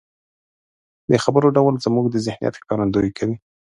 [1.09, 3.35] د خبرو ډول زموږ د ذهنيت ښکارندويي کوي.